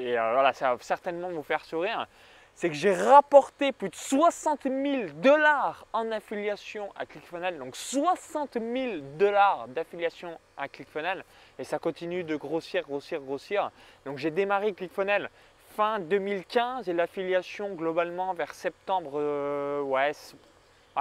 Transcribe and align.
et 0.01 0.13
voilà, 0.15 0.55
ça 0.55 0.75
va 0.75 0.79
certainement 0.81 1.29
vous 1.29 1.43
faire 1.43 1.65
sourire 1.65 2.09
c'est 2.55 2.69
que 2.69 2.75
j'ai 2.75 2.95
rapporté 2.95 3.73
plus 3.73 3.89
de 3.89 3.95
60 3.95 4.65
000 4.65 5.05
dollars 5.17 5.87
en 5.93 6.11
affiliation 6.13 6.91
à 6.97 7.07
ClickFunnels. 7.07 7.59
Donc 7.59 7.77
60 7.77 8.55
000 8.55 8.99
dollars 9.19 9.69
d'affiliation 9.69 10.39
à 10.57 10.69
ClickFunnels 10.69 11.25
et 11.59 11.65
ça 11.65 11.79
continue 11.79 12.25
de 12.25 12.37
grossir, 12.37 12.83
grossir, 12.85 13.21
grossir. 13.21 13.71
Donc 14.05 14.19
j'ai 14.19 14.31
démarré 14.31 14.73
ClickFunnels 14.75 15.31
fin 15.73 15.99
2015 15.99 16.89
et 16.89 16.93
l'affiliation 16.93 17.75
globalement 17.75 18.35
vers 18.35 18.55
septembre, 18.55 19.13
euh, 19.15 19.81
ouais, 19.81 20.13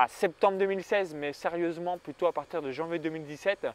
septembre 0.08 0.58
2016, 0.58 1.14
mais 1.14 1.34
sérieusement 1.34 1.98
plutôt 1.98 2.28
à 2.28 2.32
partir 2.32 2.62
de 2.62 2.72
janvier 2.72 3.00
2017. 3.00 3.68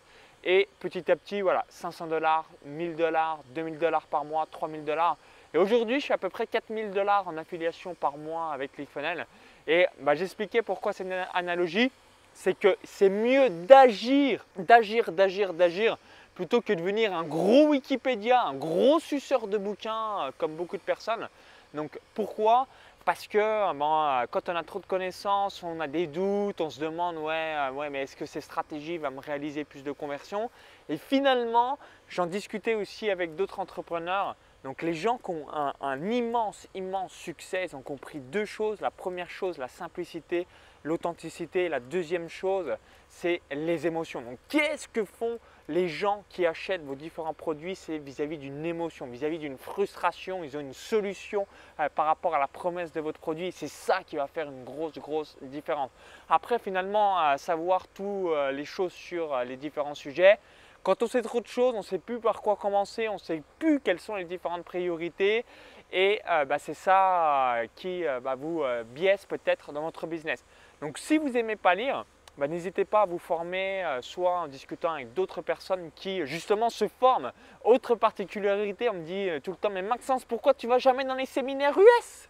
Et 0.44 0.68
petit 0.80 1.10
à 1.10 1.16
petit, 1.16 1.40
voilà, 1.40 1.64
500 1.68 2.06
dollars, 2.06 2.46
1000 2.64 2.96
dollars, 2.96 3.40
2000 3.54 3.78
dollars 3.78 4.06
par 4.06 4.24
mois, 4.24 4.46
3000 4.50 4.84
dollars. 4.84 5.16
Et 5.54 5.58
aujourd'hui, 5.58 6.00
je 6.00 6.04
suis 6.04 6.12
à 6.12 6.18
peu 6.18 6.28
près 6.28 6.46
4000 6.46 6.90
dollars 6.90 7.26
en 7.28 7.36
affiliation 7.36 7.94
par 7.94 8.16
mois 8.16 8.52
avec 8.52 8.72
ClickFunnels. 8.72 9.26
Et 9.66 9.86
bah, 10.00 10.14
j'expliquais 10.14 10.62
pourquoi 10.62 10.92
c'est 10.92 11.04
une 11.04 11.24
analogie. 11.34 11.90
C'est 12.34 12.58
que 12.58 12.76
c'est 12.84 13.08
mieux 13.08 13.48
d'agir, 13.48 14.44
d'agir, 14.56 15.10
d'agir, 15.10 15.54
d'agir, 15.54 15.96
plutôt 16.34 16.60
que 16.60 16.72
de 16.72 16.78
devenir 16.78 17.14
un 17.14 17.24
gros 17.24 17.68
Wikipédia, 17.68 18.42
un 18.42 18.54
gros 18.54 19.00
suceur 19.00 19.48
de 19.48 19.56
bouquins, 19.56 20.26
euh, 20.26 20.30
comme 20.36 20.54
beaucoup 20.54 20.76
de 20.76 20.82
personnes. 20.82 21.28
Donc 21.72 21.98
pourquoi? 22.14 22.66
Parce 23.06 23.28
que 23.28 23.38
euh, 23.38 24.26
quand 24.30 24.48
on 24.48 24.56
a 24.56 24.62
trop 24.64 24.80
de 24.80 24.86
connaissances, 24.86 25.62
on 25.62 25.78
a 25.80 25.86
des 25.86 26.08
doutes, 26.08 26.60
on 26.60 26.70
se 26.70 26.80
demande 26.80 27.16
ouais, 27.18 27.54
euh, 27.56 27.70
ouais 27.70 27.88
mais 27.88 28.02
est-ce 28.02 28.16
que 28.16 28.26
ces 28.26 28.40
stratégies 28.40 28.98
vont 28.98 29.12
me 29.12 29.20
réaliser 29.20 29.64
plus 29.64 29.82
de 29.82 29.92
conversions? 29.92 30.50
Et 30.88 30.98
finalement, 30.98 31.78
j'en 32.08 32.26
discutais 32.26 32.74
aussi 32.74 33.08
avec 33.08 33.36
d'autres 33.36 33.60
entrepreneurs 33.60 34.34
donc 34.66 34.82
les 34.82 34.94
gens 34.94 35.18
qui 35.18 35.30
ont 35.30 35.46
un, 35.80 36.10
immense, 36.10 36.66
immense 36.74 37.12
succès, 37.12 37.66
ils 37.70 37.76
ont 37.76 37.82
compris 37.82 38.18
deux 38.18 38.44
choses. 38.44 38.80
La 38.80 38.90
première 38.90 39.30
chose, 39.30 39.58
la 39.58 39.68
simplicité, 39.68 40.44
l'authenticité. 40.82 41.68
La 41.68 41.78
deuxième 41.78 42.28
chose, 42.28 42.76
c'est 43.08 43.42
les 43.52 43.86
émotions. 43.86 44.22
Donc 44.22 44.40
qu'est-ce 44.48 44.88
que 44.88 45.04
font 45.04 45.38
les 45.68 45.86
gens 45.88 46.24
qui 46.30 46.46
achètent 46.46 46.82
vos 46.82 46.96
différents 46.96 47.32
produits? 47.32 47.76
C'est 47.76 47.98
vis-à-vis 47.98 48.38
d'une 48.38 48.66
émotion, 48.66 49.06
vis-à-vis 49.06 49.38
d'une 49.38 49.56
frustration. 49.56 50.42
Ils 50.42 50.56
ont 50.56 50.60
une 50.60 50.74
solution 50.74 51.46
euh, 51.78 51.88
par 51.88 52.06
rapport 52.06 52.34
à 52.34 52.40
la 52.40 52.48
promesse 52.48 52.90
de 52.90 53.00
votre 53.00 53.20
produit. 53.20 53.52
C'est 53.52 53.68
ça 53.68 54.00
qui 54.04 54.16
va 54.16 54.26
faire 54.26 54.48
une 54.48 54.64
grosse, 54.64 54.98
grosse 54.98 55.36
différence. 55.42 55.92
Après, 56.28 56.58
finalement, 56.58 57.38
savoir 57.38 57.86
toutes 57.86 58.04
euh, 58.04 58.50
les 58.50 58.64
choses 58.64 58.92
sur 58.92 59.32
euh, 59.32 59.44
les 59.44 59.56
différents 59.56 59.94
sujets, 59.94 60.40
quand 60.86 61.02
on 61.02 61.08
sait 61.08 61.22
trop 61.22 61.40
de 61.40 61.48
choses, 61.48 61.74
on 61.74 61.78
ne 61.78 61.82
sait 61.82 61.98
plus 61.98 62.20
par 62.20 62.40
quoi 62.40 62.54
commencer, 62.54 63.08
on 63.08 63.14
ne 63.14 63.18
sait 63.18 63.42
plus 63.58 63.80
quelles 63.80 63.98
sont 63.98 64.14
les 64.14 64.24
différentes 64.24 64.62
priorités. 64.62 65.44
Et 65.92 66.20
euh, 66.30 66.44
bah, 66.44 66.60
c'est 66.60 66.74
ça 66.74 67.54
euh, 67.56 67.66
qui 67.74 68.06
euh, 68.06 68.20
bah, 68.20 68.36
vous 68.36 68.62
biaise 68.94 69.26
peut-être 69.26 69.72
dans 69.72 69.82
votre 69.82 70.06
business. 70.06 70.44
Donc 70.80 70.98
si 70.98 71.18
vous 71.18 71.28
n'aimez 71.28 71.56
pas 71.56 71.74
lire, 71.74 72.06
bah, 72.38 72.46
n'hésitez 72.46 72.84
pas 72.84 73.02
à 73.02 73.06
vous 73.06 73.18
former, 73.18 73.84
soit 74.00 74.42
en 74.42 74.46
discutant 74.46 74.92
avec 74.92 75.12
d'autres 75.12 75.42
personnes 75.42 75.90
qui 75.96 76.24
justement 76.24 76.70
se 76.70 76.86
forment. 76.86 77.32
Autre 77.64 77.96
particularité, 77.96 78.88
on 78.88 78.94
me 78.94 79.04
dit 79.04 79.28
tout 79.42 79.50
le 79.50 79.56
temps, 79.56 79.70
mais 79.70 79.82
Maxence, 79.82 80.24
pourquoi 80.24 80.54
tu 80.54 80.68
vas 80.68 80.78
jamais 80.78 81.02
dans 81.02 81.16
les 81.16 81.26
séminaires 81.26 81.76
US 81.76 82.28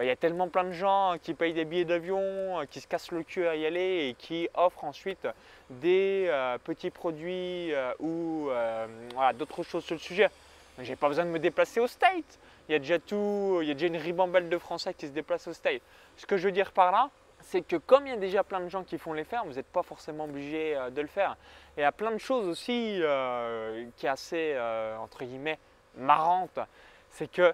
bah, 0.00 0.04
il 0.04 0.08
y 0.08 0.12
a 0.12 0.16
tellement 0.16 0.48
plein 0.48 0.64
de 0.64 0.72
gens 0.72 1.16
qui 1.22 1.34
payent 1.34 1.52
des 1.52 1.66
billets 1.66 1.84
d'avion, 1.84 2.22
euh, 2.22 2.64
qui 2.64 2.80
se 2.80 2.86
cassent 2.86 3.10
le 3.10 3.22
cul 3.22 3.46
à 3.46 3.54
y 3.54 3.66
aller 3.66 4.08
et 4.08 4.14
qui 4.14 4.48
offrent 4.54 4.84
ensuite 4.84 5.28
des 5.68 6.24
euh, 6.30 6.56
petits 6.56 6.88
produits 6.88 7.70
euh, 7.74 7.92
ou 8.00 8.48
d'autres 9.38 9.62
choses 9.62 9.84
sur 9.84 9.94
le 9.94 10.00
sujet. 10.00 10.30
J'ai 10.78 10.96
pas 10.96 11.08
besoin 11.08 11.26
de 11.26 11.30
me 11.30 11.38
déplacer 11.38 11.80
au 11.80 11.86
State. 11.86 12.38
Il 12.66 12.72
y 12.72 12.74
a 12.76 12.78
déjà 12.78 12.98
tout, 12.98 13.58
il 13.60 13.68
y 13.68 13.70
a 13.72 13.74
déjà 13.74 13.88
une 13.88 13.98
ribambelle 13.98 14.48
de 14.48 14.56
Français 14.56 14.94
qui 14.94 15.06
se 15.06 15.12
déplacent 15.12 15.48
au 15.48 15.52
State. 15.52 15.82
Ce 16.16 16.24
que 16.24 16.38
je 16.38 16.46
veux 16.46 16.52
dire 16.52 16.72
par 16.72 16.92
là, 16.92 17.10
c'est 17.42 17.60
que 17.60 17.76
comme 17.76 18.06
il 18.06 18.10
y 18.10 18.16
a 18.16 18.18
déjà 18.18 18.42
plein 18.42 18.60
de 18.60 18.70
gens 18.70 18.84
qui 18.84 18.96
font 18.96 19.12
les 19.12 19.24
faire, 19.24 19.44
vous 19.44 19.52
n'êtes 19.52 19.66
pas 19.66 19.82
forcément 19.82 20.24
obligé 20.24 20.78
de 20.92 21.00
le 21.02 21.08
faire. 21.08 21.36
Et 21.76 21.80
il 21.80 21.82
y 21.82 21.84
a 21.84 21.92
plein 21.92 22.12
de 22.12 22.16
choses 22.16 22.48
aussi 22.48 23.02
qui 23.98 24.06
est 24.06 24.08
assez, 24.08 24.58
entre 24.98 25.24
guillemets, 25.24 25.58
marrante. 25.94 26.58
C'est 27.10 27.30
que 27.30 27.52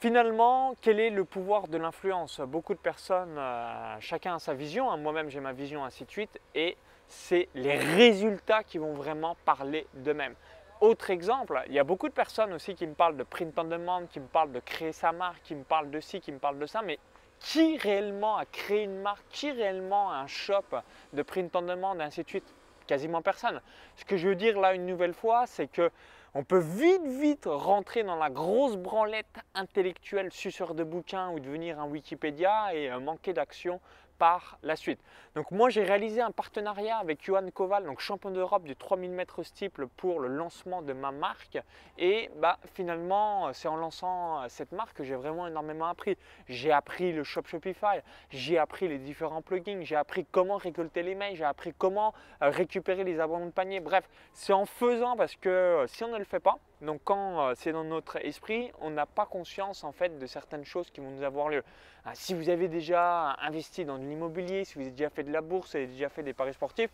Finalement, 0.00 0.76
quel 0.80 1.00
est 1.00 1.10
le 1.10 1.24
pouvoir 1.24 1.66
de 1.66 1.76
l'influence? 1.76 2.38
Beaucoup 2.38 2.72
de 2.72 2.78
personnes, 2.78 3.36
euh, 3.36 3.96
chacun 3.98 4.36
a 4.36 4.38
sa 4.38 4.54
vision, 4.54 4.88
hein. 4.92 4.96
moi-même 4.96 5.28
j'ai 5.28 5.40
ma 5.40 5.52
vision, 5.52 5.84
ainsi 5.84 6.04
de 6.04 6.10
suite, 6.12 6.40
et 6.54 6.76
c'est 7.08 7.48
les 7.56 7.76
résultats 7.76 8.62
qui 8.62 8.78
vont 8.78 8.92
vraiment 8.92 9.36
parler 9.44 9.88
d'eux-mêmes. 9.94 10.36
Autre 10.80 11.10
exemple, 11.10 11.60
il 11.66 11.72
y 11.72 11.80
a 11.80 11.84
beaucoup 11.84 12.08
de 12.08 12.14
personnes 12.14 12.52
aussi 12.52 12.76
qui 12.76 12.86
me 12.86 12.94
parlent 12.94 13.16
de 13.16 13.24
print 13.24 13.58
on 13.58 13.64
demand, 13.64 14.06
qui 14.06 14.20
me 14.20 14.28
parlent 14.28 14.52
de 14.52 14.60
créer 14.60 14.92
sa 14.92 15.10
marque, 15.10 15.42
qui 15.42 15.56
me 15.56 15.64
parlent 15.64 15.90
de 15.90 15.98
ci, 15.98 16.20
qui 16.20 16.30
me 16.30 16.38
parlent 16.38 16.60
de 16.60 16.66
ça, 16.66 16.80
mais 16.80 17.00
qui 17.40 17.76
réellement 17.76 18.36
a 18.36 18.44
créé 18.44 18.84
une 18.84 19.00
marque, 19.00 19.24
qui 19.30 19.50
réellement 19.50 20.12
a 20.12 20.18
un 20.18 20.28
shop 20.28 20.76
de 21.12 21.22
print 21.22 21.56
on 21.56 21.62
demand, 21.62 21.98
et 21.98 22.02
ainsi 22.04 22.22
de 22.22 22.28
suite? 22.28 22.54
Quasiment 22.86 23.20
personne. 23.20 23.60
Ce 23.96 24.04
que 24.04 24.16
je 24.16 24.28
veux 24.28 24.36
dire 24.36 24.60
là 24.60 24.74
une 24.74 24.86
nouvelle 24.86 25.12
fois, 25.12 25.46
c'est 25.46 25.66
que 25.66 25.90
on 26.34 26.44
peut 26.44 26.58
vite, 26.58 27.06
vite 27.06 27.46
rentrer 27.46 28.02
dans 28.02 28.16
la 28.16 28.30
grosse 28.30 28.76
branlette 28.76 29.26
intellectuelle 29.54 30.32
suceur 30.32 30.74
de 30.74 30.84
bouquins 30.84 31.30
ou 31.30 31.40
devenir 31.40 31.80
un 31.80 31.86
Wikipédia 31.86 32.74
et 32.74 32.90
euh, 32.90 33.00
manquer 33.00 33.32
d'action 33.32 33.80
par 34.18 34.58
la 34.62 34.76
suite. 34.76 35.00
Donc 35.34 35.50
moi 35.50 35.70
j'ai 35.70 35.84
réalisé 35.84 36.20
un 36.20 36.30
partenariat 36.30 36.98
avec 36.98 37.24
Johan 37.24 37.48
Koval, 37.52 37.84
donc 37.84 38.00
champion 38.00 38.30
d'Europe 38.30 38.64
du 38.64 38.76
3000 38.76 39.10
mètres 39.10 39.42
steeple 39.42 39.86
pour 39.86 40.20
le 40.20 40.28
lancement 40.28 40.82
de 40.82 40.92
ma 40.92 41.12
marque 41.12 41.58
et 41.96 42.30
bah, 42.36 42.58
finalement 42.74 43.52
c'est 43.52 43.68
en 43.68 43.76
lançant 43.76 44.42
euh, 44.42 44.46
cette 44.48 44.72
marque 44.72 44.96
que 44.96 45.04
j'ai 45.04 45.14
vraiment 45.14 45.46
énormément 45.46 45.86
appris. 45.86 46.16
J'ai 46.48 46.72
appris 46.72 47.12
le 47.12 47.24
shop 47.24 47.42
Shopify, 47.46 48.00
j'ai 48.30 48.58
appris 48.58 48.88
les 48.88 48.98
différents 48.98 49.42
plugins, 49.42 49.82
j'ai 49.82 49.96
appris 49.96 50.26
comment 50.30 50.56
récolter 50.56 51.02
les 51.02 51.14
mails, 51.14 51.36
j'ai 51.36 51.44
appris 51.44 51.72
comment 51.76 52.12
euh, 52.42 52.50
récupérer 52.50 53.04
les 53.04 53.20
abandons 53.20 53.46
de 53.46 53.50
panier. 53.50 53.80
Bref, 53.80 54.08
c'est 54.32 54.52
en 54.52 54.66
faisant 54.66 55.16
parce 55.16 55.36
que 55.36 55.48
euh, 55.48 55.86
si 55.86 56.04
on 56.04 56.08
ne 56.08 56.18
le 56.18 56.24
fait 56.24 56.40
pas, 56.40 56.58
donc 56.80 57.00
quand 57.04 57.52
c'est 57.56 57.72
dans 57.72 57.84
notre 57.84 58.24
esprit, 58.24 58.70
on 58.80 58.90
n'a 58.90 59.06
pas 59.06 59.26
conscience 59.26 59.84
en 59.84 59.92
fait 59.92 60.18
de 60.18 60.26
certaines 60.26 60.64
choses 60.64 60.90
qui 60.90 61.00
vont 61.00 61.10
nous 61.10 61.22
avoir 61.22 61.48
lieu. 61.48 61.64
Ah, 62.04 62.12
si 62.14 62.34
vous 62.34 62.48
avez 62.48 62.68
déjà 62.68 63.36
investi 63.42 63.84
dans 63.84 63.96
l'immobilier, 63.96 64.64
si 64.64 64.74
vous 64.74 64.82
avez 64.82 64.90
déjà 64.92 65.10
fait 65.10 65.24
de 65.24 65.32
la 65.32 65.40
bourse, 65.40 65.70
si 65.70 65.76
vous 65.76 65.82
avez 65.84 65.92
déjà 65.92 66.08
fait 66.08 66.22
des 66.22 66.34
paris 66.34 66.54
sportifs, 66.54 66.90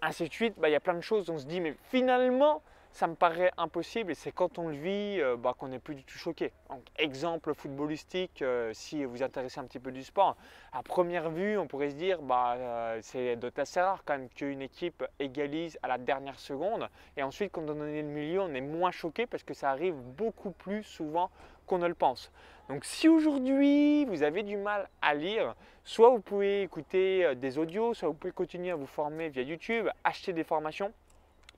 ainsi 0.00 0.28
de 0.28 0.32
suite, 0.32 0.54
bah, 0.58 0.68
il 0.68 0.72
y 0.72 0.76
a 0.76 0.80
plein 0.80 0.94
de 0.94 1.00
choses 1.00 1.28
on 1.30 1.38
se 1.38 1.46
dit 1.46 1.60
mais 1.60 1.76
finalement 1.90 2.62
ça 2.94 3.08
me 3.08 3.16
paraît 3.16 3.50
impossible 3.56 4.12
et 4.12 4.14
c'est 4.14 4.30
quand 4.30 4.56
on 4.56 4.68
le 4.68 4.76
vit 4.76 5.20
euh, 5.20 5.36
bah, 5.36 5.52
qu'on 5.58 5.66
n'est 5.66 5.80
plus 5.80 5.96
du 5.96 6.04
tout 6.04 6.16
choqué. 6.16 6.52
exemple 6.96 7.52
footballistique, 7.52 8.40
euh, 8.40 8.70
si 8.72 9.04
vous 9.04 9.20
intéressez 9.24 9.58
un 9.58 9.64
petit 9.64 9.80
peu 9.80 9.90
du 9.90 10.04
sport, 10.04 10.36
à 10.72 10.80
première 10.84 11.28
vue, 11.28 11.58
on 11.58 11.66
pourrait 11.66 11.90
se 11.90 11.96
dire 11.96 12.22
bah, 12.22 12.54
euh, 12.56 13.00
c'est 13.02 13.34
de 13.34 13.50
assez 13.56 13.80
rare 13.80 14.04
quand 14.04 14.28
qu'une 14.36 14.62
équipe 14.62 15.04
égalise 15.18 15.76
à 15.82 15.88
la 15.88 15.98
dernière 15.98 16.38
seconde 16.38 16.88
et 17.16 17.24
ensuite 17.24 17.50
quand 17.50 17.68
on 17.68 17.84
est 17.84 18.02
le 18.02 18.08
milieu, 18.08 18.42
on 18.42 18.54
est 18.54 18.60
moins 18.60 18.92
choqué 18.92 19.26
parce 19.26 19.42
que 19.42 19.54
ça 19.54 19.70
arrive 19.70 19.96
beaucoup 19.96 20.52
plus 20.52 20.84
souvent 20.84 21.30
qu'on 21.66 21.78
ne 21.78 21.88
le 21.88 21.94
pense. 21.94 22.30
Donc 22.68 22.84
si 22.84 23.08
aujourd'hui 23.08 24.04
vous 24.04 24.22
avez 24.22 24.44
du 24.44 24.56
mal 24.56 24.88
à 25.02 25.14
lire, 25.14 25.56
soit 25.82 26.10
vous 26.10 26.20
pouvez 26.20 26.62
écouter 26.62 27.34
des 27.34 27.58
audios, 27.58 27.92
soit 27.92 28.06
vous 28.06 28.14
pouvez 28.14 28.32
continuer 28.32 28.70
à 28.70 28.76
vous 28.76 28.86
former 28.86 29.30
via 29.30 29.42
YouTube, 29.42 29.88
acheter 30.04 30.32
des 30.32 30.44
formations. 30.44 30.92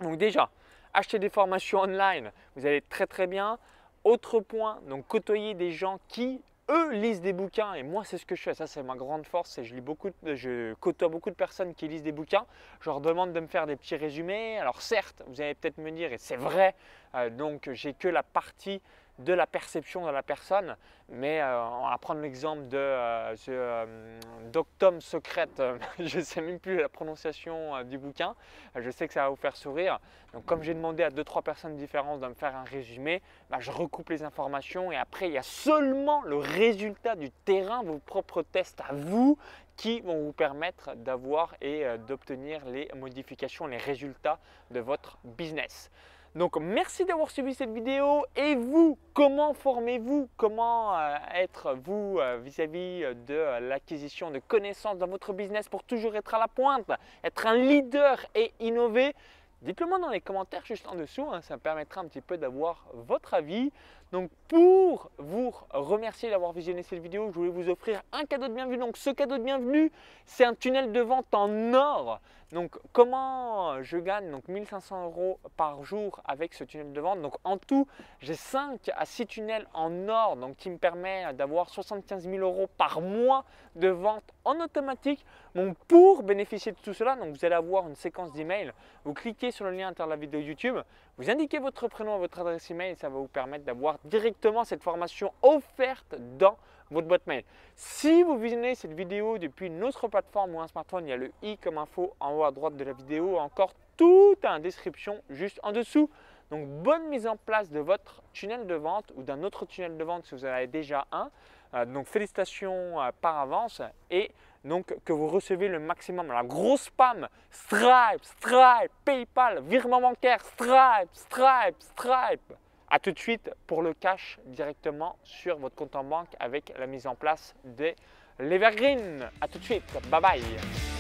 Donc 0.00 0.16
déjà, 0.16 0.50
acheter 0.96 1.18
des 1.18 1.28
formations 1.28 1.80
online, 1.80 2.32
vous 2.56 2.66
allez 2.66 2.80
très 2.80 3.06
très 3.06 3.26
bien. 3.26 3.58
Autre 4.02 4.40
point, 4.40 4.80
donc 4.88 5.06
côtoyer 5.06 5.54
des 5.54 5.70
gens 5.70 6.00
qui 6.08 6.42
eux 6.70 6.92
lisent 6.92 7.20
des 7.20 7.32
bouquins. 7.32 7.74
Et 7.74 7.82
moi 7.82 8.04
c'est 8.04 8.18
ce 8.18 8.26
que 8.26 8.34
je 8.34 8.42
fais, 8.42 8.54
ça 8.54 8.66
c'est 8.66 8.82
ma 8.82 8.96
grande 8.96 9.26
force, 9.26 9.60
je 9.62 9.74
lis 9.74 9.80
beaucoup, 9.80 10.10
je 10.24 10.74
côtoie 10.74 11.08
beaucoup 11.08 11.30
de 11.30 11.34
personnes 11.34 11.74
qui 11.74 11.86
lisent 11.86 12.02
des 12.02 12.12
bouquins, 12.12 12.46
je 12.80 12.88
leur 12.90 13.00
demande 13.00 13.32
de 13.32 13.40
me 13.40 13.46
faire 13.46 13.66
des 13.66 13.76
petits 13.76 13.96
résumés. 13.96 14.58
Alors 14.58 14.80
certes, 14.80 15.22
vous 15.26 15.40
allez 15.40 15.54
peut-être 15.54 15.78
me 15.78 15.90
dire 15.90 16.12
et 16.12 16.18
c'est 16.18 16.36
vrai, 16.36 16.74
euh, 17.14 17.30
donc 17.30 17.68
j'ai 17.72 17.92
que 17.92 18.08
la 18.08 18.22
partie 18.22 18.80
de 19.18 19.32
la 19.32 19.46
perception 19.46 20.04
de 20.06 20.10
la 20.10 20.22
personne. 20.22 20.76
Mais 21.08 21.40
euh, 21.40 21.64
on 21.64 21.88
va 21.88 21.98
prendre 21.98 22.20
l'exemple 22.20 22.66
de 22.68 22.76
euh, 22.76 23.36
euh 23.48 24.18
Doctum 24.52 25.00
Secret, 25.00 25.48
je 25.98 26.18
ne 26.18 26.24
sais 26.24 26.40
même 26.40 26.58
plus 26.58 26.78
la 26.78 26.88
prononciation 26.88 27.82
du 27.84 27.98
bouquin, 27.98 28.34
je 28.76 28.90
sais 28.90 29.06
que 29.06 29.14
ça 29.14 29.22
va 29.22 29.28
vous 29.28 29.36
faire 29.36 29.56
sourire. 29.56 30.00
Donc 30.32 30.44
comme 30.44 30.62
j'ai 30.62 30.74
demandé 30.74 31.02
à 31.02 31.10
deux 31.10 31.24
trois 31.24 31.42
personnes 31.42 31.76
différentes 31.76 32.20
de 32.20 32.26
me 32.26 32.34
faire 32.34 32.54
un 32.56 32.64
résumé, 32.64 33.22
bah, 33.50 33.58
je 33.60 33.70
recoupe 33.70 34.10
les 34.10 34.22
informations 34.22 34.90
et 34.92 34.96
après 34.96 35.28
il 35.28 35.32
y 35.32 35.38
a 35.38 35.42
seulement 35.42 36.22
le 36.22 36.36
résultat 36.36 37.14
du 37.16 37.30
terrain, 37.30 37.82
vos 37.82 37.98
propres 37.98 38.42
tests 38.42 38.80
à 38.80 38.92
vous 38.92 39.38
qui 39.76 40.00
vont 40.00 40.24
vous 40.24 40.32
permettre 40.32 40.94
d'avoir 40.96 41.54
et 41.60 41.84
d'obtenir 42.06 42.64
les 42.66 42.88
modifications, 42.94 43.66
les 43.66 43.76
résultats 43.76 44.38
de 44.70 44.80
votre 44.80 45.18
business. 45.24 45.90
Donc 46.36 46.58
merci 46.58 47.06
d'avoir 47.06 47.30
suivi 47.30 47.54
cette 47.54 47.72
vidéo. 47.72 48.26
Et 48.36 48.56
vous, 48.56 48.98
comment 49.14 49.54
formez-vous? 49.54 50.28
Comment 50.36 50.94
euh, 50.94 51.14
être 51.34 51.72
vous 51.82 52.18
euh, 52.18 52.36
vis-à-vis 52.44 53.04
-vis 53.04 53.24
de 53.24 53.66
l'acquisition 53.66 54.30
de 54.30 54.38
connaissances 54.38 54.98
dans 54.98 55.06
votre 55.06 55.32
business 55.32 55.66
pour 55.66 55.82
toujours 55.82 56.14
être 56.14 56.34
à 56.34 56.38
la 56.38 56.46
pointe, 56.46 56.92
être 57.24 57.46
un 57.46 57.56
leader 57.56 58.18
et 58.34 58.52
innover? 58.60 59.14
Dites-le 59.62 59.86
moi 59.86 59.98
dans 59.98 60.10
les 60.10 60.20
commentaires 60.20 60.66
juste 60.66 60.86
en 60.86 60.94
dessous, 60.94 61.26
hein, 61.32 61.40
ça 61.40 61.54
me 61.56 61.60
permettra 61.60 62.02
un 62.02 62.06
petit 62.06 62.20
peu 62.20 62.36
d'avoir 62.36 62.84
votre 62.92 63.32
avis. 63.32 63.72
Donc 64.12 64.30
pour 64.48 65.10
vous 65.18 65.52
remercier 65.70 66.30
d'avoir 66.30 66.52
visionné 66.52 66.82
cette 66.82 67.00
vidéo, 67.00 67.26
je 67.30 67.34
voulais 67.34 67.50
vous 67.50 67.68
offrir 67.68 68.02
un 68.12 68.24
cadeau 68.24 68.48
de 68.48 68.54
bienvenue. 68.54 68.78
Donc 68.78 68.96
ce 68.96 69.10
cadeau 69.10 69.38
de 69.38 69.42
bienvenue, 69.42 69.90
c'est 70.24 70.44
un 70.44 70.54
tunnel 70.54 70.92
de 70.92 71.00
vente 71.00 71.34
en 71.34 71.74
or. 71.74 72.20
Donc 72.52 72.78
comment 72.92 73.82
je 73.82 73.98
gagne 73.98 74.30
donc 74.30 74.46
1500 74.46 75.06
euros 75.06 75.40
par 75.56 75.82
jour 75.82 76.20
avec 76.24 76.54
ce 76.54 76.62
tunnel 76.62 76.92
de 76.92 77.00
vente? 77.00 77.20
Donc 77.20 77.34
en 77.42 77.58
tout, 77.58 77.88
j'ai 78.20 78.34
5 78.34 78.88
à 78.96 79.04
6 79.04 79.26
tunnels 79.26 79.66
en 79.74 80.08
or 80.08 80.36
donc 80.36 80.56
qui 80.56 80.70
me 80.70 80.78
permet 80.78 81.32
d'avoir 81.34 81.68
75 81.68 82.28
000 82.28 82.36
euros 82.38 82.68
par 82.78 83.00
mois 83.00 83.44
de 83.74 83.88
vente 83.88 84.22
en 84.44 84.60
automatique. 84.60 85.26
Donc 85.56 85.76
pour 85.88 86.22
bénéficier 86.22 86.70
de 86.70 86.78
tout 86.78 86.94
cela, 86.94 87.16
donc 87.16 87.36
vous 87.36 87.44
allez 87.44 87.56
avoir 87.56 87.88
une 87.88 87.96
séquence 87.96 88.32
d'emails. 88.32 88.72
Vous 89.04 89.12
cliquez 89.12 89.50
sur 89.50 89.64
le 89.64 89.72
lien 89.72 89.92
à 89.98 90.06
la 90.06 90.14
vidéo 90.14 90.38
YouTube, 90.38 90.76
vous 91.18 91.30
indiquez 91.30 91.58
votre 91.58 91.88
prénom 91.88 92.16
et 92.16 92.18
votre 92.20 92.38
adresse 92.38 92.70
email 92.70 92.92
et 92.92 92.94
ça 92.94 93.08
va 93.08 93.16
vous 93.18 93.26
permettre 93.26 93.64
d'avoir 93.64 93.95
directement 94.04 94.64
cette 94.64 94.82
formation 94.82 95.32
offerte 95.42 96.14
dans 96.38 96.56
votre 96.90 97.08
boîte 97.08 97.26
mail. 97.26 97.44
Si 97.74 98.22
vous 98.22 98.38
visionnez 98.38 98.74
cette 98.74 98.92
vidéo 98.92 99.38
depuis 99.38 99.66
une 99.66 99.82
autre 99.84 100.08
plateforme 100.08 100.54
ou 100.54 100.60
un 100.60 100.68
smartphone, 100.68 101.06
il 101.06 101.10
y 101.10 101.12
a 101.12 101.16
le 101.16 101.32
i 101.42 101.58
comme 101.58 101.78
info 101.78 102.14
en 102.20 102.32
haut 102.34 102.44
à 102.44 102.50
droite 102.50 102.76
de 102.76 102.84
la 102.84 102.92
vidéo, 102.92 103.38
encore 103.38 103.72
tout 103.96 104.36
en 104.44 104.58
description 104.58 105.20
juste 105.30 105.60
en 105.62 105.72
dessous. 105.72 106.10
Donc 106.50 106.68
bonne 106.68 107.08
mise 107.08 107.26
en 107.26 107.36
place 107.36 107.70
de 107.70 107.80
votre 107.80 108.22
tunnel 108.32 108.66
de 108.66 108.74
vente 108.74 109.12
ou 109.16 109.22
d'un 109.22 109.42
autre 109.42 109.66
tunnel 109.66 109.96
de 109.96 110.04
vente 110.04 110.26
si 110.26 110.34
vous 110.34 110.44
en 110.44 110.48
avez 110.48 110.68
déjà 110.68 111.06
un. 111.10 111.30
Euh, 111.74 111.84
donc 111.84 112.06
félicitations 112.06 113.02
euh, 113.02 113.10
par 113.20 113.38
avance 113.38 113.82
et 114.10 114.30
donc 114.64 114.94
que 115.04 115.12
vous 115.12 115.28
recevez 115.28 115.68
le 115.68 115.80
maximum. 115.80 116.28
La 116.28 116.44
grosse 116.44 116.82
spam, 116.82 117.28
Stripe, 117.50 118.22
Stripe, 118.22 118.92
PayPal, 119.04 119.60
virement 119.62 120.00
bancaire, 120.00 120.40
Stripe, 120.44 121.10
Stripe, 121.12 121.76
Stripe. 121.80 122.54
A 122.96 122.98
tout 122.98 123.12
de 123.12 123.18
suite 123.18 123.50
pour 123.66 123.82
le 123.82 123.92
cash 123.92 124.38
directement 124.46 125.18
sur 125.22 125.58
votre 125.58 125.74
compte 125.74 125.94
en 125.96 126.02
banque 126.02 126.34
avec 126.40 126.72
la 126.78 126.86
mise 126.86 127.06
en 127.06 127.14
place 127.14 127.54
des 127.62 127.94
l'Evergreen. 128.38 129.28
A 129.42 129.48
tout 129.48 129.58
de 129.58 129.64
suite. 129.64 129.84
Bye 130.10 130.22
bye. 130.22 130.95